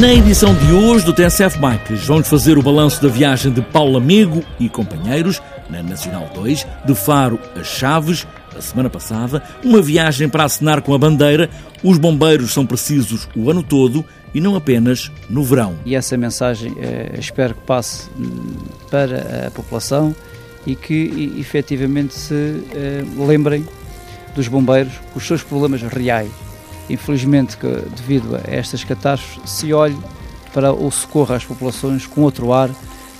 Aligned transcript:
Na 0.00 0.14
edição 0.14 0.54
de 0.54 0.72
hoje 0.72 1.04
do 1.04 1.12
TSF 1.12 1.58
Bikes, 1.58 2.06
vamos 2.06 2.26
fazer 2.26 2.56
o 2.56 2.62
balanço 2.62 3.02
da 3.02 3.08
viagem 3.08 3.52
de 3.52 3.60
Paulo 3.60 3.98
Amigo 3.98 4.42
e 4.58 4.66
companheiros 4.66 5.42
na 5.68 5.82
Nacional 5.82 6.26
2, 6.34 6.66
de 6.86 6.94
Faro 6.94 7.38
a 7.54 7.62
Chaves, 7.62 8.26
a 8.56 8.62
semana 8.62 8.88
passada, 8.88 9.42
uma 9.62 9.82
viagem 9.82 10.26
para 10.26 10.44
assinar 10.44 10.80
com 10.80 10.94
a 10.94 10.98
bandeira. 10.98 11.50
Os 11.84 11.98
bombeiros 11.98 12.54
são 12.54 12.64
precisos 12.64 13.28
o 13.36 13.50
ano 13.50 13.62
todo 13.62 14.02
e 14.32 14.40
não 14.40 14.56
apenas 14.56 15.12
no 15.28 15.44
verão. 15.44 15.78
E 15.84 15.94
essa 15.94 16.16
mensagem 16.16 16.74
eh, 16.78 17.16
espero 17.18 17.54
que 17.54 17.66
passe 17.66 18.08
hum, 18.18 18.54
para 18.90 19.48
a 19.48 19.50
população 19.50 20.16
e 20.66 20.74
que 20.74 21.34
efetivamente 21.38 22.14
se 22.14 22.64
eh, 22.74 23.04
lembrem 23.18 23.68
dos 24.34 24.48
bombeiros, 24.48 24.94
os 25.14 25.26
seus 25.26 25.42
problemas 25.42 25.82
reais 25.82 26.30
infelizmente, 26.92 27.56
que, 27.56 27.68
devido 27.96 28.36
a 28.36 28.42
estas 28.46 28.84
catástrofes, 28.84 29.50
se 29.50 29.72
olhe 29.72 29.96
para 30.52 30.72
o 30.72 30.90
socorro 30.90 31.34
às 31.34 31.44
populações 31.44 32.06
com 32.06 32.22
outro 32.22 32.52
ar, 32.52 32.70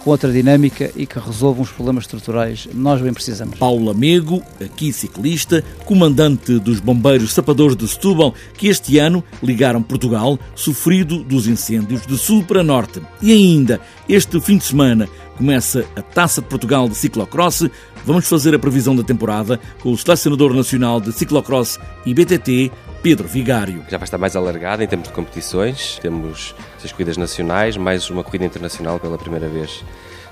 com 0.02 0.10
outra 0.10 0.32
dinâmica 0.32 0.90
e 0.96 1.06
que 1.06 1.18
resolvam 1.18 1.62
os 1.62 1.70
problemas 1.70 2.04
estruturais. 2.04 2.68
Nós 2.74 3.00
bem 3.00 3.12
precisamos. 3.12 3.58
Paulo 3.58 3.90
Amigo, 3.90 4.42
aqui 4.62 4.92
ciclista, 4.92 5.62
comandante 5.84 6.58
dos 6.58 6.80
Bombeiros 6.80 7.32
Sapadores 7.32 7.76
de 7.76 7.86
Setúbal, 7.86 8.34
que 8.56 8.68
este 8.68 8.98
ano 8.98 9.22
ligaram 9.42 9.82
Portugal, 9.82 10.38
sofrido 10.54 11.22
dos 11.22 11.46
incêndios 11.46 12.06
de 12.06 12.16
sul 12.16 12.42
para 12.44 12.62
norte. 12.62 13.00
E 13.20 13.32
ainda, 13.32 13.80
este 14.08 14.40
fim 14.40 14.56
de 14.56 14.64
semana, 14.64 15.08
começa 15.36 15.84
a 15.94 16.02
Taça 16.02 16.40
de 16.40 16.48
Portugal 16.48 16.88
de 16.88 16.94
Ciclocross. 16.94 17.68
Vamos 18.04 18.26
fazer 18.26 18.54
a 18.54 18.58
previsão 18.58 18.96
da 18.96 19.02
temporada 19.02 19.60
com 19.82 19.92
o 19.92 19.98
selecionador 19.98 20.54
nacional 20.54 21.00
de 21.00 21.12
Ciclocross 21.12 21.78
e 22.06 22.14
BTT, 22.14 22.72
Pedro 23.02 23.26
Vigário. 23.26 23.84
Já 23.88 23.96
vai 23.96 24.04
estar 24.04 24.18
mais 24.18 24.36
alargada 24.36 24.84
em 24.84 24.86
termos 24.86 25.08
de 25.08 25.14
competições. 25.14 25.98
Temos 26.02 26.54
as 26.84 26.92
corridas 26.92 27.16
nacionais, 27.16 27.76
mais 27.76 28.10
uma 28.10 28.22
corrida 28.22 28.44
internacional 28.44 29.00
pela 29.00 29.16
primeira 29.16 29.48
vez 29.48 29.82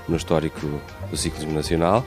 no 0.07 0.15
histórico 0.15 0.59
do 1.09 1.17
ciclismo 1.17 1.51
nacional. 1.51 2.05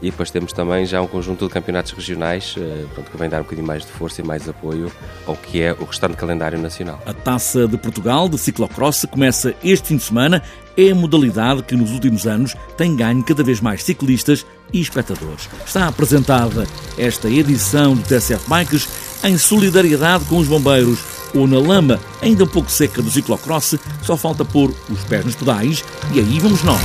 E 0.00 0.10
depois 0.10 0.30
temos 0.30 0.52
também 0.52 0.84
já 0.84 1.00
um 1.00 1.06
conjunto 1.06 1.46
de 1.46 1.52
campeonatos 1.52 1.92
regionais 1.92 2.54
eh, 2.58 2.84
pronto, 2.92 3.10
que 3.10 3.16
vem 3.16 3.28
dar 3.30 3.40
um 3.40 3.44
bocadinho 3.44 3.66
mais 3.66 3.84
de 3.84 3.90
força 3.90 4.20
e 4.20 4.24
mais 4.24 4.46
apoio 4.46 4.92
ao 5.26 5.34
que 5.34 5.62
é 5.62 5.72
o 5.72 5.84
restante 5.84 6.16
calendário 6.16 6.58
nacional. 6.58 7.00
A 7.06 7.14
Taça 7.14 7.66
de 7.66 7.78
Portugal 7.78 8.28
de 8.28 8.36
ciclocross 8.36 9.06
começa 9.10 9.54
este 9.64 9.88
fim 9.88 9.96
de 9.96 10.02
semana. 10.02 10.42
É 10.76 10.90
a 10.90 10.94
modalidade 10.94 11.62
que 11.62 11.74
nos 11.74 11.90
últimos 11.92 12.26
anos 12.26 12.54
tem 12.76 12.94
ganho 12.94 13.24
cada 13.24 13.42
vez 13.42 13.60
mais 13.60 13.82
ciclistas 13.82 14.44
e 14.70 14.80
espectadores. 14.80 15.48
Está 15.64 15.88
apresentada 15.88 16.66
esta 16.98 17.30
edição 17.30 17.94
do 17.94 18.02
TSF 18.02 18.46
Bikes 18.46 18.86
em 19.24 19.38
solidariedade 19.38 20.24
com 20.26 20.38
os 20.38 20.48
bombeiros 20.48 20.98
ou 21.34 21.46
na 21.46 21.58
lama 21.58 22.00
ainda 22.22 22.44
um 22.44 22.48
pouco 22.48 22.70
seca 22.70 23.02
do 23.02 23.10
ciclocross, 23.10 23.74
só 24.02 24.16
falta 24.16 24.44
pôr 24.44 24.72
os 24.90 25.04
pés 25.04 25.24
nos 25.24 25.34
pedais 25.34 25.84
e 26.12 26.18
aí 26.18 26.38
vamos 26.40 26.62
nós. 26.62 26.80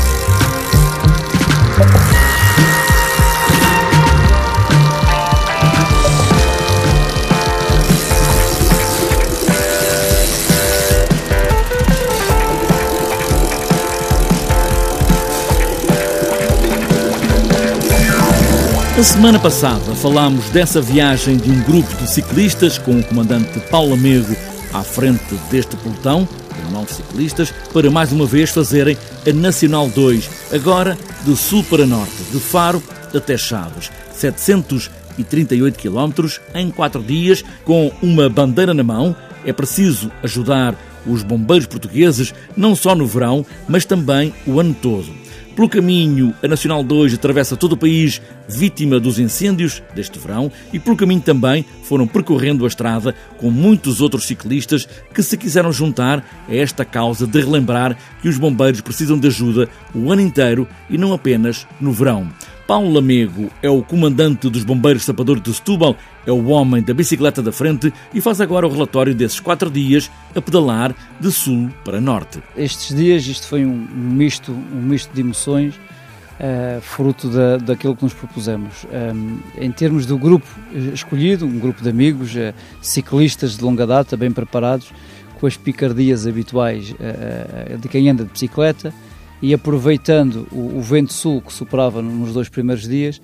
Na 19.01 19.05
semana 19.05 19.39
passada 19.39 19.95
falámos 19.95 20.51
dessa 20.51 20.79
viagem 20.79 21.35
de 21.35 21.49
um 21.49 21.59
grupo 21.63 21.91
de 21.95 22.07
ciclistas 22.07 22.77
com 22.77 22.99
o 22.99 23.03
comandante 23.03 23.59
Paulo 23.61 23.95
Amigo 23.95 24.35
à 24.71 24.83
frente 24.83 25.33
deste 25.49 25.75
pelotão, 25.75 26.29
de 26.55 26.71
nove 26.71 26.93
ciclistas, 26.93 27.51
para 27.73 27.89
mais 27.89 28.11
uma 28.11 28.27
vez 28.27 28.51
fazerem 28.51 28.95
a 29.27 29.33
Nacional 29.33 29.89
2, 29.89 30.29
agora 30.53 30.95
de 31.25 31.35
sul 31.35 31.63
para 31.63 31.83
norte, 31.87 32.13
de 32.31 32.39
Faro 32.39 32.79
até 33.11 33.35
Chaves. 33.35 33.89
738 34.13 35.79
quilómetros 35.79 36.39
em 36.53 36.69
quatro 36.69 37.01
dias, 37.01 37.43
com 37.65 37.91
uma 38.03 38.29
bandeira 38.29 38.71
na 38.71 38.83
mão. 38.83 39.15
É 39.43 39.51
preciso 39.51 40.11
ajudar 40.21 40.75
os 41.07 41.23
bombeiros 41.23 41.65
portugueses, 41.65 42.35
não 42.55 42.75
só 42.75 42.93
no 42.93 43.07
verão, 43.07 43.43
mas 43.67 43.83
também 43.83 44.31
o 44.45 44.59
ano 44.59 44.75
todo. 44.79 45.20
Pelo 45.55 45.67
caminho, 45.67 46.33
a 46.41 46.47
Nacional 46.47 46.81
2 46.81 47.13
atravessa 47.13 47.57
todo 47.57 47.73
o 47.73 47.77
país, 47.77 48.21
vítima 48.47 48.99
dos 48.99 49.19
incêndios 49.19 49.83
deste 49.93 50.17
verão, 50.17 50.49
e 50.71 50.79
pelo 50.79 50.95
caminho 50.95 51.21
também 51.21 51.65
foram 51.83 52.07
percorrendo 52.07 52.63
a 52.63 52.67
estrada 52.67 53.13
com 53.37 53.51
muitos 53.51 53.99
outros 53.99 54.25
ciclistas 54.25 54.87
que 55.13 55.21
se 55.21 55.37
quiseram 55.37 55.71
juntar 55.71 56.25
a 56.47 56.55
esta 56.55 56.85
causa 56.85 57.27
de 57.27 57.41
relembrar 57.41 57.97
que 58.21 58.29
os 58.29 58.37
bombeiros 58.37 58.79
precisam 58.79 59.19
de 59.19 59.27
ajuda 59.27 59.67
o 59.93 60.09
ano 60.09 60.21
inteiro 60.21 60.65
e 60.89 60.97
não 60.97 61.11
apenas 61.11 61.67
no 61.81 61.91
verão. 61.91 62.31
Paulo 62.67 62.93
Lamego 62.93 63.49
é 63.61 63.69
o 63.69 63.81
comandante 63.81 64.49
dos 64.49 64.63
Bombeiros 64.63 65.03
Sapadores 65.03 65.43
de 65.43 65.53
Setúbal, 65.53 65.95
é 66.25 66.31
o 66.31 66.47
homem 66.47 66.81
da 66.81 66.93
bicicleta 66.93 67.41
da 67.41 67.51
frente 67.51 67.93
e 68.13 68.21
faz 68.21 68.39
agora 68.39 68.67
o 68.67 68.71
relatório 68.71 69.13
desses 69.13 69.39
quatro 69.39 69.69
dias 69.69 70.09
a 70.35 70.41
pedalar 70.41 70.95
de 71.19 71.31
sul 71.31 71.69
para 71.83 71.99
norte. 71.99 72.41
Estes 72.55 72.95
dias, 72.95 73.25
isto 73.25 73.47
foi 73.47 73.65
um 73.65 73.73
misto, 73.73 74.51
um 74.51 74.81
misto 74.81 75.13
de 75.13 75.21
emoções, 75.21 75.75
uh, 75.75 76.81
fruto 76.81 77.29
da, 77.29 77.57
daquilo 77.57 77.95
que 77.95 78.03
nos 78.03 78.13
propusemos. 78.13 78.85
Um, 78.85 79.39
eh, 79.55 79.65
em 79.65 79.71
termos 79.71 80.05
do 80.05 80.17
grupo 80.17 80.47
escolhido, 80.93 81.45
um 81.45 81.59
grupo 81.59 81.83
de 81.83 81.89
amigos, 81.89 82.33
uh, 82.35 82.53
ciclistas 82.81 83.57
de 83.57 83.63
longa 83.63 83.85
data, 83.85 84.17
bem 84.17 84.31
preparados, 84.31 84.91
com 85.39 85.47
as 85.47 85.57
picardias 85.57 86.25
habituais 86.27 86.91
uh, 86.91 87.77
de 87.77 87.87
quem 87.87 88.09
anda 88.09 88.23
de 88.23 88.31
bicicleta, 88.31 88.93
e 89.41 89.53
aproveitando 89.53 90.47
o, 90.51 90.77
o 90.77 90.81
vento 90.81 91.11
sul 91.11 91.41
que 91.41 91.51
soprava 91.51 92.01
nos 92.01 92.33
dois 92.33 92.47
primeiros 92.47 92.87
dias, 92.87 93.19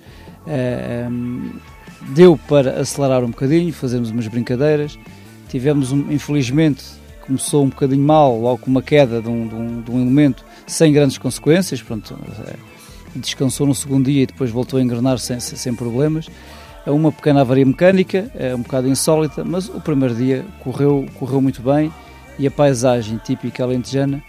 uh, 0.46 1.10
um, 1.10 1.52
deu 2.10 2.38
para 2.48 2.80
acelerar 2.80 3.22
um 3.22 3.30
bocadinho, 3.30 3.72
fazermos 3.72 4.10
umas 4.10 4.26
brincadeiras. 4.26 4.98
Tivemos, 5.48 5.92
um, 5.92 6.10
infelizmente, 6.10 6.84
começou 7.24 7.64
um 7.64 7.68
bocadinho 7.68 8.02
mal, 8.02 8.38
logo 8.38 8.58
com 8.58 8.70
uma 8.70 8.82
queda 8.82 9.22
de 9.22 9.28
um, 9.28 9.46
de 9.46 9.54
um, 9.54 9.80
de 9.82 9.90
um 9.90 10.02
elemento, 10.02 10.44
sem 10.66 10.92
grandes 10.92 11.18
consequências. 11.18 11.80
Pronto, 11.80 12.14
uh, 12.14 12.58
descansou 13.14 13.66
no 13.66 13.74
segundo 13.74 14.06
dia 14.06 14.24
e 14.24 14.26
depois 14.26 14.50
voltou 14.50 14.80
a 14.80 14.82
engrenar 14.82 15.18
sem, 15.18 15.38
sem 15.38 15.74
problemas. 15.74 16.28
Uma 16.84 17.12
pequena 17.12 17.42
avaria 17.42 17.66
mecânica, 17.66 18.30
uh, 18.34 18.56
um 18.56 18.62
bocado 18.62 18.88
insólita, 18.88 19.44
mas 19.44 19.68
o 19.68 19.80
primeiro 19.80 20.16
dia 20.16 20.44
correu, 20.60 21.06
correu 21.14 21.40
muito 21.40 21.62
bem 21.62 21.92
e 22.40 22.46
a 22.46 22.50
paisagem 22.50 23.20
típica 23.24 23.62
alentejana 23.62 24.22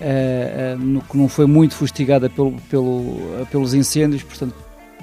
uh, 0.00 0.98
uh, 0.98 1.02
que 1.08 1.16
não 1.16 1.28
foi 1.28 1.46
muito 1.46 1.74
fustigada 1.74 2.28
pelo, 2.28 2.52
pelo, 2.68 3.46
pelos 3.50 3.74
incêndios, 3.74 4.22
portanto 4.22 4.54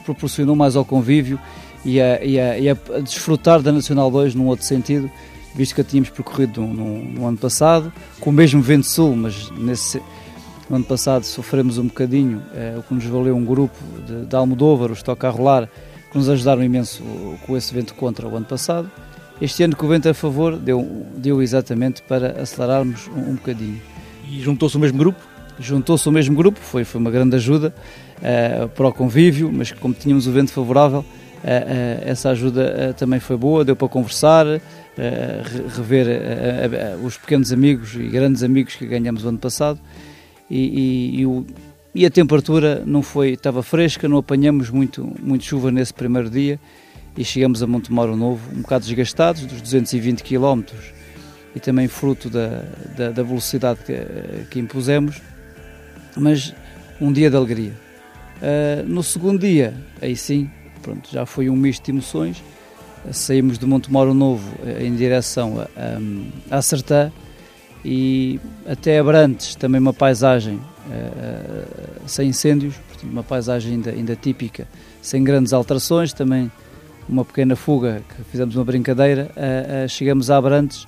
proporcionou 0.03 0.55
mais 0.55 0.75
ao 0.75 0.85
convívio 0.85 1.39
e 1.83 2.01
a, 2.01 2.23
e, 2.23 2.39
a, 2.39 2.57
e 2.57 2.69
a, 2.69 2.73
desfrutar 3.03 3.61
da 3.61 3.71
Nacional 3.71 4.09
2 4.09 4.35
num 4.35 4.47
outro 4.47 4.65
sentido, 4.65 5.09
visto 5.55 5.75
que 5.75 5.81
a 5.81 5.83
tínhamos 5.83 6.09
percorrido 6.09 6.61
no, 6.61 6.73
no, 6.73 7.03
no 7.03 7.27
ano 7.27 7.37
passado, 7.37 7.91
com 8.19 8.29
o 8.29 8.33
mesmo 8.33 8.61
vento 8.61 8.87
sul, 8.87 9.15
mas 9.15 9.51
nesse, 9.51 10.01
no 10.69 10.77
ano 10.77 10.85
passado 10.85 11.23
sofremos 11.23 11.77
um 11.77 11.87
bocadinho, 11.87 12.37
uh, 12.37 12.79
o 12.79 12.83
que 12.83 12.93
nos 12.93 13.05
valeu 13.05 13.35
um 13.35 13.45
grupo 13.45 13.77
de, 14.05 14.25
de 14.25 14.35
Almodóvar, 14.35 14.91
os 14.91 15.03
Toca 15.03 15.27
a 15.27 15.31
Rolar, 15.31 15.69
que 16.11 16.17
nos 16.17 16.29
ajudaram 16.29 16.63
imenso 16.63 17.03
com 17.45 17.55
esse 17.55 17.73
vento 17.73 17.93
contra 17.93 18.27
o 18.27 18.35
ano 18.35 18.45
passado. 18.45 18.89
Este 19.41 19.61
ano 19.61 19.75
que 19.75 19.85
o 19.85 19.87
vento 19.87 20.09
a 20.09 20.13
favor 20.13 20.57
deu, 20.57 21.05
deu 21.15 21.41
exatamente 21.41 22.01
para 22.01 22.41
acelerarmos 22.41 23.07
um, 23.07 23.31
um 23.31 23.35
bocadinho. 23.35 23.79
E 24.31 24.41
juntou-se 24.41 24.75
ao 24.75 24.81
mesmo 24.81 24.97
grupo? 24.97 25.19
Juntou-se 25.59 26.07
ao 26.07 26.13
mesmo 26.13 26.35
grupo, 26.35 26.59
foi, 26.59 26.83
foi 26.83 27.01
uma 27.01 27.09
grande 27.09 27.35
ajuda 27.35 27.74
uh, 28.18 28.68
para 28.69 28.88
o 28.88 28.94
convívio, 28.94 29.51
mas 29.51 29.71
como 29.71 29.94
tínhamos 29.94 30.27
o 30.27 30.31
vento 30.31 30.51
favorável, 30.51 31.00
uh, 31.00 31.03
uh, 31.03 32.03
essa 32.03 32.29
ajuda 32.29 32.94
também 32.97 33.19
foi 33.19 33.38
boa, 33.38 33.65
deu 33.65 33.75
para 33.75 33.88
conversar, 33.88 34.45
rever 35.75 36.07
os 37.03 37.18
pequenos 37.18 37.51
amigos 37.51 37.94
e 37.95 38.07
grandes 38.07 38.41
amigos 38.44 38.75
que 38.75 38.85
ganhamos 38.85 39.24
o 39.24 39.29
ano 39.29 39.38
passado. 39.38 39.79
E, 40.50 40.57
e, 40.57 41.19
e, 41.21 41.25
o, 41.25 41.45
e 41.94 42.06
a 42.06 42.09
temperatura 42.09 42.83
não 42.85 43.01
foi, 43.01 43.31
estava 43.31 43.62
fresca, 43.62 44.07
não 44.07 44.18
apanhamos 44.18 44.69
muito, 44.69 45.12
muito 45.21 45.44
chuva 45.44 45.71
nesse 45.71 45.94
primeiro 45.94 46.29
dia 46.29 46.59
e 47.15 47.24
chegamos 47.24 47.63
a 47.63 47.68
Montemoro 47.68 48.15
Novo, 48.15 48.41
um 48.56 48.62
bocado 48.62 48.85
desgastados, 48.85 49.45
dos 49.45 49.62
220 49.62 50.24
quilómetros 50.24 50.96
e 51.55 51.59
também 51.59 51.88
fruto 51.88 52.29
da, 52.29 52.63
da, 52.95 53.11
da 53.11 53.23
velocidade 53.23 53.79
que, 53.85 53.95
que, 54.49 54.59
impusemos, 54.59 55.21
mas 56.15 56.53
um 56.99 57.11
dia 57.11 57.29
de 57.29 57.35
alegria. 57.35 57.73
Uh, 58.38 58.88
no 58.88 59.01
segundo 59.01 59.39
dia, 59.39 59.73
aí 60.01 60.15
sim, 60.15 60.49
pronto, 60.81 61.09
já 61.11 61.25
foi 61.25 61.49
um 61.49 61.55
misto 61.55 61.85
de 61.85 61.91
emoções. 61.91 62.44
Uh, 63.03 63.13
saímos 63.13 63.57
de 63.57 63.65
Montemoro 63.65 64.13
Novo 64.13 64.47
uh, 64.59 64.83
em 64.83 64.95
direção 64.95 65.59
a, 65.59 66.53
a, 66.53 66.57
a 66.57 66.61
Sertã 66.61 67.11
e 67.83 68.39
até 68.67 69.00
Abrantes, 69.00 69.55
também 69.55 69.79
uma 69.79 69.93
paisagem 69.93 70.59
sem 72.05 72.29
incêndios, 72.29 72.75
uma 73.03 73.21
paisagem 73.21 73.73
ainda, 73.73 73.91
ainda 73.91 74.15
típica, 74.15 74.65
sem 75.01 75.21
grandes 75.21 75.51
alterações, 75.51 76.13
também 76.13 76.50
uma 77.09 77.25
pequena 77.25 77.57
fuga 77.57 78.01
que 78.07 78.23
fizemos 78.31 78.55
uma 78.55 78.63
brincadeira. 78.63 79.29
chegamos 79.89 80.31
a 80.31 80.38
Abrantes 80.38 80.88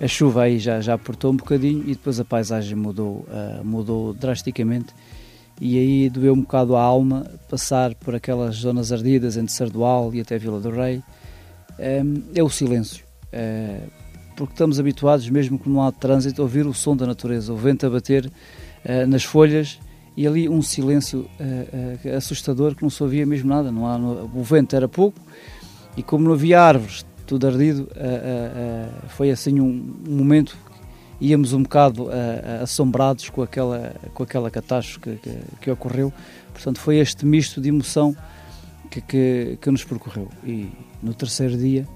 a 0.00 0.08
chuva 0.08 0.44
aí 0.44 0.58
já, 0.58 0.80
já 0.80 0.94
apertou 0.94 1.30
um 1.30 1.36
bocadinho 1.36 1.82
e 1.82 1.92
depois 1.92 2.18
a 2.18 2.24
paisagem 2.24 2.74
mudou, 2.74 3.26
uh, 3.28 3.64
mudou 3.64 4.14
drasticamente 4.14 4.94
e 5.60 5.78
aí 5.78 6.08
doeu 6.08 6.32
um 6.32 6.40
bocado 6.40 6.74
a 6.74 6.82
alma 6.82 7.30
passar 7.50 7.94
por 7.94 8.14
aquelas 8.14 8.56
zonas 8.56 8.90
ardidas 8.92 9.36
entre 9.36 9.52
Sardual 9.52 10.14
e 10.14 10.20
até 10.20 10.38
Vila 10.38 10.58
do 10.58 10.70
Rei. 10.70 11.02
Um, 11.78 12.22
é 12.34 12.42
o 12.42 12.48
silêncio, 12.48 13.04
uh, 13.26 13.90
porque 14.36 14.54
estamos 14.54 14.80
habituados, 14.80 15.28
mesmo 15.28 15.58
que 15.58 15.68
não 15.68 15.82
há 15.82 15.92
trânsito, 15.92 16.40
a 16.40 16.44
ouvir 16.44 16.66
o 16.66 16.72
som 16.72 16.96
da 16.96 17.06
natureza, 17.06 17.52
o 17.52 17.56
vento 17.56 17.86
a 17.86 17.90
bater 17.90 18.24
uh, 18.24 19.06
nas 19.06 19.22
folhas 19.22 19.78
e 20.16 20.26
ali 20.26 20.48
um 20.48 20.60
silêncio 20.60 21.30
assustador 22.16 22.74
que 22.74 22.82
não 22.82 22.90
se 22.90 23.02
ouvia 23.02 23.24
mesmo 23.24 23.48
nada. 23.48 23.70
Não 23.70 23.86
há, 23.86 23.96
o 23.96 24.42
vento 24.42 24.74
era 24.74 24.88
pouco 24.88 25.18
e 25.96 26.02
como 26.02 26.24
não 26.24 26.32
havia 26.32 26.60
árvores, 26.60 27.06
tudo 27.30 27.46
ardido, 27.46 27.88
foi 29.06 29.30
assim 29.30 29.60
um, 29.60 29.94
um 30.08 30.16
momento 30.16 30.56
íamos 31.20 31.52
um 31.52 31.62
bocado 31.62 32.04
uh, 32.04 32.62
assombrados 32.62 33.28
com 33.28 33.42
aquela, 33.42 33.94
com 34.14 34.22
aquela 34.22 34.50
catástrofe 34.50 35.00
que, 35.00 35.16
que, 35.16 35.38
que, 35.60 35.70
ocorreu. 35.70 36.12
Portanto, 36.52 36.80
foi 36.80 36.96
este 36.96 37.26
misto 37.26 37.60
de 37.60 37.68
emoção 37.68 38.16
que, 38.90 39.00
que, 39.00 39.58
que, 39.60 39.70
nos 39.70 39.84
percorreu. 39.84 40.28
E 40.42 40.70
no 41.02 41.12
terceiro 41.12 41.56
dia, 41.56 41.86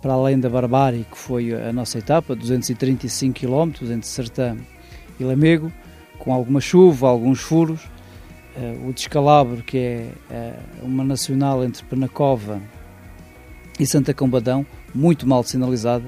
para 0.00 0.14
além 0.14 0.38
da 0.38 0.48
barbárie 0.48 1.04
que 1.10 1.18
foi 1.18 1.52
a 1.52 1.72
nossa 1.72 1.98
etapa, 1.98 2.36
235 2.36 3.40
km 3.40 3.72
entre 3.92 4.06
Sertã 4.06 4.56
e 5.18 5.24
Lamego, 5.24 5.72
com 6.18 6.32
alguma 6.32 6.60
chuva, 6.60 7.08
alguns 7.08 7.40
furos, 7.40 7.82
uh, 8.56 8.88
o 8.88 8.92
descalabro, 8.92 9.62
que 9.62 9.76
é 9.76 10.12
uh, 10.30 10.86
uma 10.86 11.02
nacional 11.02 11.64
entre 11.64 11.84
Penacova 11.84 12.60
e 13.78 13.86
Santa 13.86 14.12
Combadão, 14.12 14.66
muito 14.94 15.26
mal 15.26 15.42
sinalizada, 15.42 16.04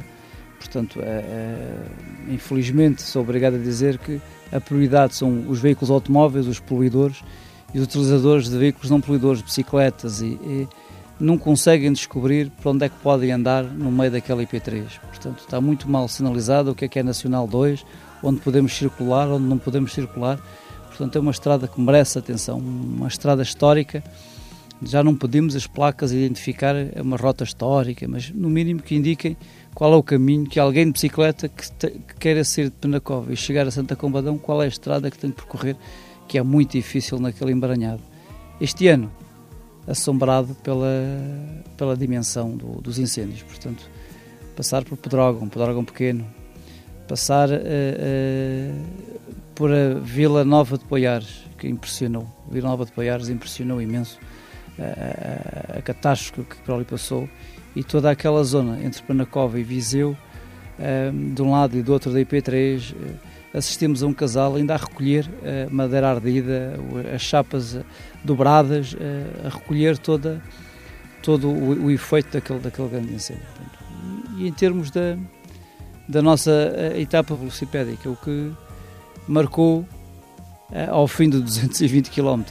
Portanto, 0.64 1.00
é, 1.02 1.06
é, 1.06 2.32
infelizmente, 2.32 3.02
sou 3.02 3.22
obrigado 3.22 3.54
a 3.54 3.58
dizer 3.58 3.98
que 3.98 4.20
a 4.50 4.60
prioridade 4.60 5.14
são 5.14 5.44
os 5.48 5.60
veículos 5.60 5.90
automóveis, 5.90 6.46
os 6.46 6.58
poluidores 6.58 7.22
e 7.74 7.78
os 7.78 7.84
utilizadores 7.84 8.48
de 8.48 8.56
veículos 8.56 8.90
não 8.90 9.00
poluidores, 9.00 9.42
bicicletas, 9.42 10.20
e, 10.20 10.38
e 10.42 10.68
não 11.20 11.36
conseguem 11.36 11.92
descobrir 11.92 12.50
para 12.50 12.70
onde 12.70 12.86
é 12.86 12.88
que 12.88 12.96
podem 12.96 13.30
andar 13.30 13.62
no 13.62 13.90
meio 13.90 14.10
daquela 14.10 14.42
IP3. 14.42 14.84
Portanto, 15.08 15.40
está 15.40 15.60
muito 15.60 15.88
mal 15.88 16.08
sinalizado 16.08 16.70
o 16.70 16.74
que 16.74 16.86
é 16.86 16.88
que 16.88 16.98
é 16.98 17.02
Nacional 17.02 17.46
2, 17.46 17.84
onde 18.22 18.40
podemos 18.40 18.74
circular, 18.74 19.28
onde 19.28 19.44
não 19.44 19.58
podemos 19.58 19.92
circular. 19.92 20.40
Portanto, 20.88 21.16
é 21.16 21.20
uma 21.20 21.30
estrada 21.30 21.68
que 21.68 21.80
merece 21.80 22.18
atenção, 22.18 22.58
uma 22.58 23.08
estrada 23.08 23.42
histórica 23.42 24.02
já 24.86 25.02
não 25.02 25.14
pedimos 25.16 25.56
as 25.56 25.66
placas 25.66 26.12
identificar 26.12 26.74
uma 27.00 27.16
rota 27.16 27.44
histórica, 27.44 28.06
mas 28.08 28.30
no 28.30 28.48
mínimo 28.48 28.82
que 28.82 28.94
indiquem 28.94 29.36
qual 29.74 29.92
é 29.92 29.96
o 29.96 30.02
caminho 30.02 30.46
que 30.46 30.60
alguém 30.60 30.86
de 30.86 30.92
bicicleta 30.92 31.48
que, 31.48 31.70
te, 31.72 31.90
que 31.90 32.14
queira 32.18 32.44
sair 32.44 32.66
de 32.66 32.76
Penacova 32.76 33.32
e 33.32 33.36
chegar 33.36 33.66
a 33.66 33.70
Santa 33.70 33.96
Combadão, 33.96 34.38
qual 34.38 34.62
é 34.62 34.66
a 34.66 34.68
estrada 34.68 35.10
que 35.10 35.18
tem 35.18 35.30
de 35.30 35.36
percorrer, 35.36 35.76
que 36.28 36.38
é 36.38 36.42
muito 36.42 36.72
difícil 36.72 37.18
naquele 37.18 37.52
emaranhado. 37.52 38.02
Este 38.60 38.86
ano, 38.88 39.10
assombrado 39.86 40.54
pela, 40.62 40.86
pela 41.76 41.96
dimensão 41.96 42.56
do, 42.56 42.80
dos 42.80 42.98
incêndios, 42.98 43.42
portanto, 43.42 43.90
passar 44.56 44.84
por 44.84 44.96
Pedrógão, 44.96 45.48
Pedrógão 45.48 45.84
pequeno, 45.84 46.24
passar 47.08 47.50
uh, 47.50 47.54
uh, 47.54 48.84
por 49.54 49.70
a 49.72 49.94
Vila 49.94 50.44
Nova 50.44 50.78
de 50.78 50.84
Poiares, 50.84 51.44
que 51.58 51.68
impressionou, 51.68 52.26
Vila 52.50 52.68
Nova 52.68 52.84
de 52.84 52.92
Poiares 52.92 53.28
impressionou 53.28 53.82
imenso, 53.82 54.18
a, 54.78 55.82
catástrofe 55.82 56.48
que 56.48 56.56
por 56.62 56.74
ali 56.74 56.84
passou 56.84 57.28
e 57.74 57.82
toda 57.82 58.10
aquela 58.10 58.42
zona 58.44 58.82
entre 58.82 59.02
Panacova 59.02 59.58
e 59.58 59.62
Viseu, 59.62 60.16
de 61.34 61.42
um 61.42 61.50
lado 61.50 61.76
e 61.76 61.82
do 61.82 61.92
outro 61.92 62.12
da 62.12 62.20
IP3, 62.20 62.94
eh, 62.94 63.58
assistimos 63.58 64.02
a 64.02 64.06
um 64.06 64.12
casal 64.12 64.56
ainda 64.56 64.74
a 64.74 64.76
recolher 64.76 65.28
a 65.66 65.72
madeira 65.72 66.10
ardida, 66.10 66.74
as 67.14 67.22
chapas 67.22 67.76
eh, 67.76 67.84
dobradas, 68.24 68.96
eh, 68.98 69.46
a 69.46 69.48
recolher 69.48 69.96
toda, 69.98 70.42
todo 71.22 71.48
o, 71.48 71.84
o 71.84 71.90
efeito 71.90 72.32
daquele, 72.32 72.58
daquele 72.58 72.88
grande 72.88 73.14
incêndio. 73.14 73.44
E 74.36 74.48
em 74.48 74.52
termos 74.52 74.90
da, 74.90 75.16
da 76.08 76.20
nossa 76.20 76.72
etapa 76.96 77.36
velocipédica, 77.36 78.10
o 78.10 78.16
que 78.16 78.50
marcou 79.28 79.86
ao 80.90 81.06
fim 81.06 81.30
de 81.30 81.40
220 81.40 82.10
km 82.10 82.42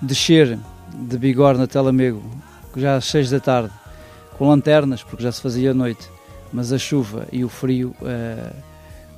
descer 0.00 0.58
de 0.94 1.18
Bigorna 1.18 1.64
até 1.64 1.80
Lamego, 1.80 2.22
já 2.76 2.96
às 2.96 3.06
6 3.06 3.30
da 3.30 3.40
tarde, 3.40 3.72
com 4.36 4.48
lanternas, 4.48 5.02
porque 5.02 5.22
já 5.22 5.32
se 5.32 5.40
fazia 5.40 5.72
noite, 5.72 6.08
mas 6.52 6.72
a 6.72 6.78
chuva 6.78 7.26
e 7.32 7.44
o 7.44 7.48
frio 7.48 7.94
uh, 8.00 8.54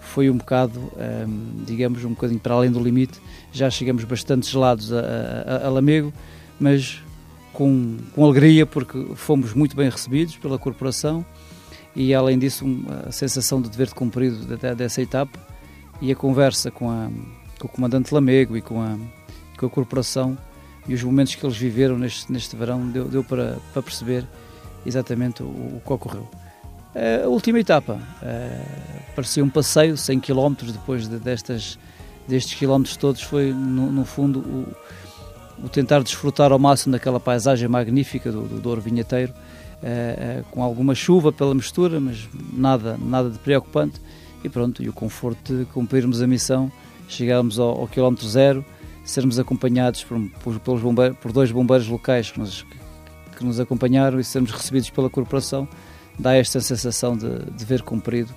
foi 0.01 0.31
um 0.31 0.37
bocado, 0.39 0.81
um, 0.81 0.91
eh, 0.97 1.27
digamos, 1.67 2.03
um 2.03 2.11
bocadinho 2.11 2.41
para 2.41 2.55
além 2.55 2.71
do 2.71 2.81
limite. 2.81 3.21
Já 3.53 3.69
chegamos 3.69 4.05
bastante 4.05 4.51
gelados 4.51 4.91
a, 4.91 5.01
a, 5.47 5.67
a 5.67 5.69
Lamego, 5.69 6.13
mas 6.59 7.03
com, 7.53 7.99
com 8.15 8.25
alegria, 8.25 8.65
porque 8.65 9.15
fomos 9.15 9.53
muito 9.53 9.77
bem 9.77 9.91
recebidos 9.91 10.37
pela 10.37 10.59
corporação 10.59 11.25
e, 11.95 12.15
além 12.15 12.39
disso, 12.39 12.65
a 13.07 13.13
sensação 13.13 13.61
de 13.61 13.69
dever 13.69 13.93
cumprido 13.93 14.57
dessa 14.75 15.03
etapa 15.03 15.39
e 16.01 16.11
a 16.11 16.17
conversa 16.17 16.71
com, 16.71 16.91
a, 16.91 17.11
com 17.59 17.67
o 17.67 17.71
comandante 17.71 18.15
Lamego 18.15 18.57
e 18.57 18.63
com 18.63 18.81
a, 18.81 18.97
com 19.59 19.67
a 19.67 19.71
corporação 19.71 20.39
e 20.89 20.95
os 20.95 21.03
momentos 21.03 21.35
que 21.35 21.45
eles 21.45 21.57
viveram 21.57 21.99
neste, 21.99 22.33
neste 22.33 22.57
verão 22.57 22.89
deu, 22.89 23.05
deu 23.05 23.23
para, 23.23 23.59
para 23.73 23.83
perceber 23.83 24.25
exatamente 24.85 25.43
o, 25.43 25.47
o 25.47 25.83
que 25.85 25.93
ocorreu. 25.93 26.29
A 27.25 27.29
última 27.29 27.61
etapa 27.61 27.93
uh, 28.23 29.15
parecia 29.15 29.45
um 29.45 29.49
passeio, 29.49 29.97
100 29.97 30.21
km 30.21 30.55
depois 30.73 31.07
de, 31.07 31.19
destas, 31.19 31.79
destes 32.27 32.55
quilómetros 32.55 32.97
todos, 32.97 33.23
foi 33.23 33.53
no, 33.53 33.93
no 33.93 34.05
fundo 34.05 34.41
o, 34.41 34.67
o, 35.65 35.69
tentar 35.69 36.03
desfrutar 36.03 36.51
ao 36.51 36.59
máximo 36.59 36.93
daquela 36.93 37.21
paisagem 37.21 37.69
magnífica 37.69 38.33
do, 38.33 38.43
do 38.43 38.59
Douro 38.59 38.81
Vinheteiro, 38.81 39.33
uh, 39.33 40.43
com 40.51 40.63
alguma 40.63 40.95
chuva 40.95 41.31
pela 41.31 41.55
mistura, 41.55 42.01
mas 42.01 42.27
nada, 42.53 42.99
nada 42.99 43.31
de 43.31 43.39
preocupante, 43.39 44.01
e 44.43 44.49
pronto, 44.49 44.83
e 44.83 44.89
o 44.89 44.93
conforto 44.93 45.57
de 45.57 45.65
cumprirmos 45.67 46.21
a 46.21 46.27
missão, 46.27 46.73
chegámos 47.07 47.61
ao, 47.61 47.83
ao 47.83 47.87
quilómetro 47.87 48.27
zero, 48.27 48.65
sermos 49.09 49.39
acompanhados 49.39 50.05
por, 50.05 50.21
por, 50.43 50.61
pelos 50.61 50.83
bombeiros, 50.83 51.17
por 51.19 51.33
dois 51.33 51.51
bombeiros 51.51 51.89
locais 51.89 52.31
que 52.31 52.39
nos, 52.39 52.67
que 53.37 53.45
nos 53.45 53.59
acompanharam 53.59 54.21
e 54.21 54.25
sermos 54.25 54.51
recebidos 54.51 54.91
pela 54.91 55.09
corporação, 55.09 55.67
dá 56.19 56.35
esta 56.35 56.61
sensação 56.61 57.17
de 57.17 57.29
dever 57.53 57.83
cumprido, 57.83 58.35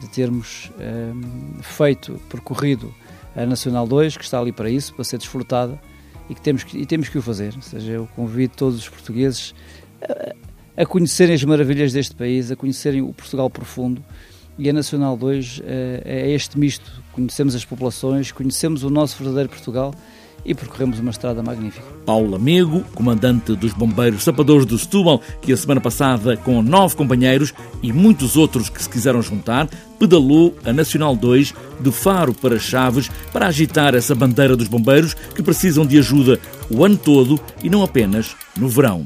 de 0.00 0.08
termos 0.08 0.72
um, 0.78 1.62
feito, 1.62 2.20
percorrido 2.28 2.92
a 3.36 3.46
Nacional 3.46 3.86
2, 3.86 4.16
que 4.16 4.24
está 4.24 4.40
ali 4.40 4.50
para 4.50 4.68
isso, 4.68 4.92
para 4.92 5.04
ser 5.04 5.18
desfrutada 5.18 5.80
e 6.28 6.34
que 6.34 6.40
temos 6.40 6.64
que, 6.64 6.78
e 6.78 6.84
temos 6.84 7.08
que 7.08 7.16
o 7.16 7.22
fazer. 7.22 7.54
Ou 7.54 7.62
seja, 7.62 7.92
eu 7.92 8.08
convido 8.16 8.54
todos 8.56 8.78
os 8.78 8.88
portugueses 8.88 9.54
a, 10.02 10.82
a 10.82 10.86
conhecerem 10.86 11.34
as 11.34 11.44
maravilhas 11.44 11.92
deste 11.92 12.16
país, 12.16 12.50
a 12.50 12.56
conhecerem 12.56 13.02
o 13.02 13.12
Portugal 13.12 13.48
profundo 13.48 14.04
e 14.58 14.68
a 14.68 14.72
Nacional 14.72 15.16
2 15.16 15.62
é, 15.64 16.02
é 16.04 16.30
este 16.30 16.58
misto. 16.58 16.90
Conhecemos 17.12 17.54
as 17.54 17.64
populações, 17.64 18.32
conhecemos 18.32 18.82
o 18.82 18.90
nosso 18.90 19.16
verdadeiro 19.16 19.48
Portugal 19.48 19.94
e 20.44 20.54
percorremos 20.54 20.98
uma 20.98 21.10
estrada 21.10 21.42
magnífica. 21.42 21.84
Paulo 22.06 22.34
Amigo, 22.34 22.80
comandante 22.94 23.54
dos 23.54 23.72
Bombeiros 23.72 24.24
Sapadores 24.24 24.64
do 24.64 24.78
Setúbal, 24.78 25.20
que 25.42 25.52
a 25.52 25.56
semana 25.56 25.80
passada, 25.80 26.36
com 26.36 26.62
nove 26.62 26.96
companheiros 26.96 27.52
e 27.82 27.92
muitos 27.92 28.36
outros 28.36 28.68
que 28.68 28.82
se 28.82 28.88
quiseram 28.88 29.20
juntar, 29.20 29.68
pedalou 29.98 30.56
a 30.64 30.72
Nacional 30.72 31.14
2 31.14 31.54
de 31.80 31.92
Faro 31.92 32.32
para 32.32 32.58
Chaves 32.58 33.10
para 33.32 33.46
agitar 33.46 33.94
essa 33.94 34.14
bandeira 34.14 34.56
dos 34.56 34.68
bombeiros 34.68 35.12
que 35.12 35.42
precisam 35.42 35.84
de 35.84 35.98
ajuda 35.98 36.40
o 36.70 36.84
ano 36.84 36.96
todo 36.96 37.38
e 37.62 37.68
não 37.68 37.82
apenas 37.82 38.34
no 38.56 38.68
verão. 38.68 39.04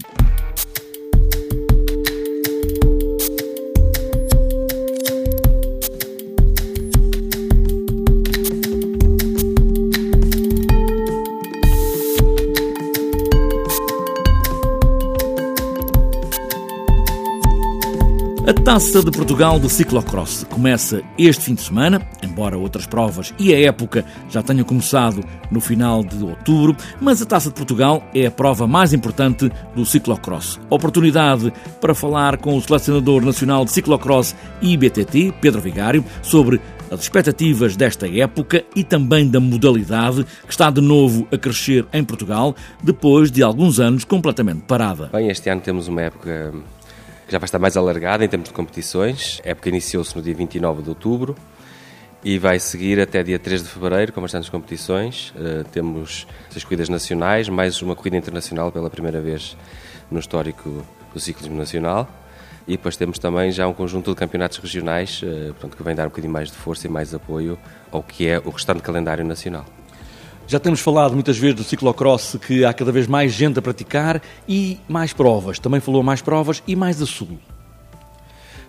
A 18.45 18.53
Taça 18.53 19.05
de 19.05 19.11
Portugal 19.13 19.61
de 19.61 19.71
Ciclocross 19.71 20.45
começa 20.51 21.01
este 21.17 21.45
fim 21.45 21.55
de 21.55 21.63
semana, 21.63 22.05
embora 22.21 22.59
outras 22.59 22.87
provas 22.87 23.33
e 23.39 23.55
a 23.55 23.61
época 23.61 24.05
já 24.29 24.43
tenham 24.43 24.65
começado 24.65 25.25
no 25.49 25.61
final 25.61 26.03
de 26.03 26.25
outubro, 26.25 26.77
mas 27.01 27.23
a 27.23 27.25
Taça 27.25 27.51
de 27.51 27.55
Portugal 27.55 28.03
é 28.13 28.27
a 28.27 28.33
prova 28.33 28.67
mais 28.67 28.93
importante 28.93 29.49
do 29.77 29.87
ciclocross. 29.87 30.59
Oportunidade 30.69 31.53
para 31.81 31.95
falar 31.95 32.37
com 32.37 32.57
o 32.57 32.61
selecionador 32.61 33.25
nacional 33.25 33.65
de 33.65 33.71
ciclocross 33.71 34.35
e 34.61 34.77
BTT, 34.77 35.35
Pedro 35.41 35.61
Vigário, 35.61 36.05
sobre 36.21 36.61
as 36.91 37.01
expectativas 37.01 37.77
desta 37.77 38.09
época 38.09 38.65
e 38.75 38.83
também 38.83 39.31
da 39.31 39.39
modalidade 39.39 40.25
que 40.45 40.51
está 40.51 40.69
de 40.69 40.81
novo 40.81 41.29
a 41.31 41.39
crescer 41.39 41.87
em 41.93 42.03
Portugal 42.03 42.57
depois 42.83 43.31
de 43.31 43.41
alguns 43.41 43.79
anos 43.79 44.03
completamente 44.03 44.63
parada. 44.63 45.11
Bem, 45.13 45.29
este 45.29 45.49
ano 45.49 45.61
temos 45.61 45.87
uma 45.87 46.03
época 46.03 46.53
que 47.27 47.33
já 47.33 47.39
vai 47.39 47.47
estar 47.47 47.59
mais 47.59 47.77
alargada 47.77 48.25
em 48.25 48.29
termos 48.29 48.49
de 48.49 48.55
competições. 48.55 49.41
A 49.45 49.51
época 49.51 49.69
iniciou-se 49.69 50.15
no 50.17 50.23
dia 50.23 50.35
29 50.35 50.83
de 50.83 50.89
outubro 50.89 51.37
e 52.25 52.39
vai 52.39 52.59
seguir 52.59 53.01
até 53.01 53.23
dia 53.23 53.39
3 53.39 53.63
de 53.63 53.69
fevereiro 53.69 54.13
com 54.13 54.21
bastantes 54.21 54.49
competições. 54.49 55.31
Uh, 55.31 55.65
temos 55.73 56.27
as 56.55 56.63
corridas 56.63 56.89
nacionais, 56.89 57.49
mais 57.49 57.83
uma 57.83 57.97
corrida 57.97 58.17
internacional 58.17 58.71
pela 58.71 58.89
primeira 58.89 59.21
vez 59.21 59.57
no 60.11 60.21
histórico 60.21 60.85
do 61.13 61.21
ciclismo 61.21 61.57
nacional. 61.57 62.09
E 62.67 62.73
depois 62.73 62.97
temos 62.97 63.19
também 63.19 63.51
já 63.51 63.67
um 63.67 63.75
conjunto 63.75 64.11
de 64.11 64.17
campeonatos 64.17 64.59
regionais, 64.59 65.21
uh, 65.23 65.53
portanto, 65.55 65.77
que 65.77 65.83
vem 65.83 65.95
dar 65.95 66.05
um 66.05 66.11
bocadinho 66.11 66.33
mais 66.33 66.51
de 66.51 66.57
força 66.57 66.87
e 66.87 66.91
mais 66.91 67.13
apoio 67.13 67.59
ao 67.91 68.03
que 68.03 68.29
é 68.29 68.39
o 68.39 68.51
restante 68.51 68.83
calendário 68.83 69.25
nacional. 69.25 69.65
Já 70.47 70.59
temos 70.59 70.81
falado 70.81 71.15
muitas 71.15 71.39
vezes 71.39 71.57
do 71.57 71.65
ciclocross 71.65 72.37
que 72.47 72.65
há 72.65 72.73
cada 72.75 72.93
vez 72.93 73.07
mais 73.07 73.33
gente 73.33 73.59
a 73.59 73.63
praticar 73.63 74.21
e 74.47 74.79
mais 74.89 75.13
provas. 75.13 75.59
Também 75.59 75.81
falou 75.81 76.03
mais 76.03 76.21
provas 76.21 76.63
e 76.67 76.77
mais 76.77 77.01
a 77.01 77.07
sul. 77.07 77.39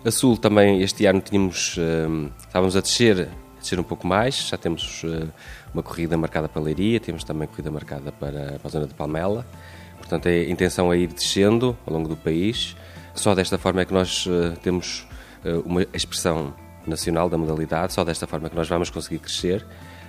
A 0.05 0.11
sul 0.11 0.37
também 0.37 0.81
este 0.81 1.05
ano 1.05 1.21
tínhamos, 1.21 1.77
uh, 1.77 2.31
estávamos 2.39 2.75
a 2.75 2.81
descer 2.81 3.29
descer 3.59 3.79
um 3.79 3.83
pouco 3.83 4.05
mais. 4.05 4.47
Já 4.49 4.57
temos 4.57 5.03
uh, 5.03 5.29
uma 5.73 5.81
corrida 5.81 6.17
marcada 6.17 6.49
para 6.49 6.61
a 6.61 6.65
Leiria, 6.65 6.99
temos 6.99 7.23
também 7.23 7.47
corrida 7.47 7.71
marcada 7.71 8.11
para, 8.11 8.59
para 8.59 8.67
a 8.67 8.69
zona 8.69 8.85
de 8.85 8.93
Palmela. 8.93 9.45
Portanto, 9.97 10.27
a 10.27 10.43
intenção 10.43 10.91
é 10.91 10.97
ir 10.97 11.07
descendo 11.07 11.77
ao 11.85 11.93
longo 11.93 12.09
do 12.09 12.17
país. 12.17 12.75
Só 13.15 13.33
desta 13.33 13.57
forma 13.57 13.81
é 13.81 13.85
que 13.85 13.93
nós 13.93 14.25
uh, 14.25 14.57
temos 14.61 15.07
uma 15.65 15.81
expressão 15.93 16.53
nacional 16.87 17.29
da 17.29 17.37
modalidade, 17.37 17.91
só 17.91 18.05
desta 18.05 18.25
forma 18.25 18.47
é 18.47 18.49
que 18.49 18.55
nós 18.55 18.69
vamos 18.69 18.89
conseguir 18.89 19.19
crescer. 19.19 19.65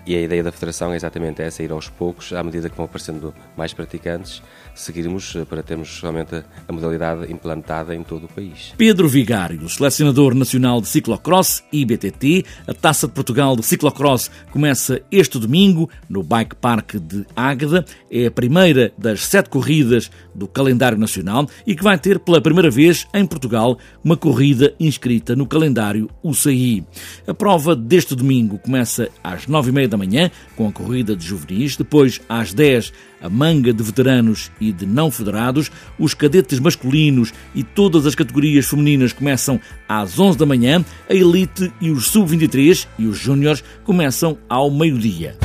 E 0.07 0.15
a 0.15 0.21
ideia 0.21 0.43
da 0.43 0.53
Federação 0.53 0.93
é 0.93 0.97
exatamente 0.97 1.41
essa, 1.41 1.63
ir 1.63 1.73
aos 1.73 1.89
poucos, 1.89 2.33
à 2.35 2.43
medida 2.43 2.69
que 2.69 2.77
vão 2.77 2.85
aparecendo 2.85 3.35
mais 3.57 3.73
praticantes, 3.73 4.43
seguirmos 4.75 5.35
eh, 5.35 5.47
para 5.47 5.63
termos 5.63 5.99
realmente 6.01 6.45
a 6.69 6.73
modalidade 6.73 7.33
implantada 7.33 7.95
em 7.95 8.03
todo 8.03 8.25
o 8.25 8.29
país. 8.29 8.75
Pedro 8.77 9.09
Vigário, 9.09 9.67
selecionador 9.69 10.35
nacional 10.35 10.81
de 10.81 10.89
ciclocross 10.89 11.65
e 11.73 11.87
BTT, 11.87 12.45
a 12.67 12.75
Taça 12.75 13.07
de 13.07 13.15
Portugal 13.15 13.57
de 13.57 13.65
ciclocross 13.65 14.31
começa 14.51 15.01
este 15.11 15.39
domingo 15.39 15.89
no 16.09 16.23
Bike 16.23 16.57
Park 16.57 16.97
de 16.97 17.25
Águeda. 17.35 17.85
É 18.11 18.27
a 18.27 18.31
primeira 18.31 18.93
das 18.99 19.25
sete 19.25 19.49
corridas 19.49 20.11
do 20.35 20.47
calendário 20.47 20.99
nacional 20.99 21.49
e 21.67 21.75
que 21.75 21.83
vai 21.83 21.97
ter 21.99 22.19
pela 22.19 22.43
primeira 22.43 22.71
vez 22.71 23.07
em 23.15 23.25
Portugal 23.25 23.79
uma 24.03 24.17
corrida 24.17 24.75
inscrita 24.79 25.35
no 25.35 25.47
calendário 25.47 26.11
UCI. 26.23 26.85
A 27.27 27.33
prova 27.33 27.75
deste 27.75 28.15
domingo 28.15 28.59
começa 28.59 29.09
às 29.23 29.47
nove 29.47 29.71
e 29.71 29.73
meia 29.73 29.89
da 29.95 29.99
manhã 29.99 30.31
com 30.57 30.67
a 30.67 30.73
corrida 30.73 31.15
de 31.17 31.25
juvenis, 31.25 31.77
depois 31.77 32.21
às 32.29 32.53
dez 32.53 32.93
a 33.23 33.29
manga 33.29 33.73
de 33.73 33.83
veteranos 33.83 34.51
e 34.61 34.71
de 34.71 34.85
não 34.85 35.11
federados, 35.11 35.71
os 35.99 36.13
cadetes 36.13 36.59
masculinos 36.61 37.33
e 37.55 37.63
todas 37.63 38.05
as 38.05 38.15
categorias 38.15 38.67
femininas 38.67 39.13
começam 39.13 39.59
às 39.89 40.19
11 40.19 40.37
da 40.37 40.45
manhã, 40.45 40.85
a 41.09 41.15
elite 41.15 41.73
e 41.81 41.91
os 41.91 42.09
sub-23 42.09 42.87
e 42.99 43.07
os 43.07 43.19
júniores 43.19 43.65
começam 43.83 44.37
ao 44.49 44.71
meio-dia. 44.71 45.44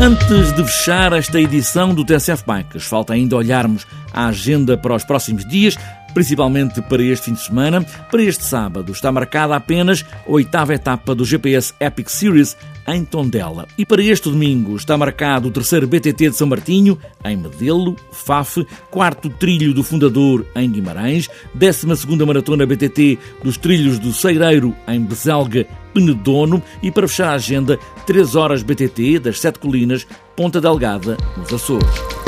Antes 0.00 0.52
de 0.52 0.64
fechar 0.64 1.12
esta 1.12 1.40
edição 1.40 1.92
do 1.92 2.04
TSF 2.04 2.44
Bikes, 2.46 2.84
falta 2.84 3.14
ainda 3.14 3.34
olharmos 3.34 3.84
a 4.12 4.28
agenda 4.28 4.78
para 4.78 4.94
os 4.94 5.02
próximos 5.02 5.44
dias 5.44 5.76
principalmente 6.18 6.82
para 6.82 7.00
este 7.00 7.26
fim 7.26 7.32
de 7.32 7.44
semana. 7.44 7.80
Para 8.10 8.24
este 8.24 8.42
sábado 8.42 8.90
está 8.90 9.12
marcada 9.12 9.54
apenas 9.54 10.04
a 10.26 10.32
oitava 10.32 10.74
etapa 10.74 11.14
do 11.14 11.24
GPS 11.24 11.72
Epic 11.78 12.08
Series 12.08 12.56
em 12.88 13.04
Tondela. 13.04 13.68
E 13.78 13.86
para 13.86 14.02
este 14.02 14.28
domingo 14.28 14.74
está 14.74 14.98
marcado 14.98 15.46
o 15.46 15.50
terceiro 15.52 15.86
BTT 15.86 16.30
de 16.30 16.32
São 16.32 16.48
Martinho, 16.48 16.98
em 17.24 17.36
Medelo, 17.36 17.94
Faf, 18.10 18.66
quarto 18.90 19.30
trilho 19.30 19.72
do 19.72 19.84
Fundador, 19.84 20.44
em 20.56 20.68
Guimarães, 20.68 21.28
décima 21.54 21.94
segunda 21.94 22.26
maratona 22.26 22.66
BTT 22.66 23.16
dos 23.44 23.56
trilhos 23.56 24.00
do 24.00 24.12
Ceireiro, 24.12 24.74
em 24.88 25.00
Bezelga, 25.00 25.68
Penedono 25.94 26.60
e 26.82 26.90
para 26.90 27.06
fechar 27.06 27.28
a 27.28 27.34
agenda, 27.34 27.78
3 28.08 28.34
horas 28.34 28.64
BTT 28.64 29.20
das 29.20 29.38
Sete 29.38 29.60
Colinas, 29.60 30.04
Ponta 30.34 30.60
Delgada, 30.60 31.16
nos 31.36 31.54
Açores. 31.54 32.27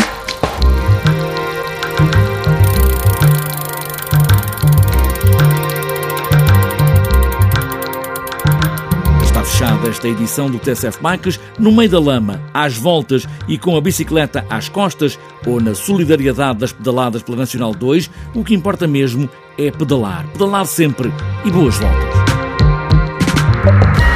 Fechada 9.90 9.90
esta 9.90 10.08
edição 10.08 10.50
do 10.50 10.58
TSF 10.58 11.02
Bikes 11.02 11.40
no 11.58 11.72
meio 11.72 11.90
da 11.90 11.98
lama, 11.98 12.40
às 12.54 12.76
voltas 12.76 13.26
e 13.48 13.58
com 13.58 13.76
a 13.76 13.80
bicicleta 13.80 14.46
às 14.48 14.68
costas 14.68 15.18
ou 15.46 15.60
na 15.60 15.74
solidariedade 15.74 16.60
das 16.60 16.72
pedaladas 16.72 17.22
pela 17.22 17.38
Nacional 17.38 17.74
2, 17.74 18.10
o 18.34 18.44
que 18.44 18.54
importa 18.54 18.86
mesmo 18.86 19.28
é 19.58 19.70
pedalar. 19.70 20.26
Pedalar 20.32 20.66
sempre 20.66 21.12
e 21.44 21.50
boas 21.50 21.76
voltas. 21.76 24.09